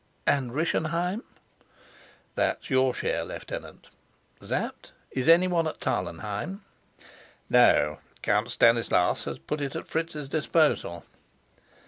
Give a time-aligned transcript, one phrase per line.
[0.25, 1.23] "And Rischenheim?"
[2.33, 3.91] "That's your share, Lieutenant.
[4.41, 6.61] Sapt, is any one at Tarlenheim?"
[7.51, 7.99] "No.
[8.23, 11.05] Count Stanislas has put it at Fritz's disposal."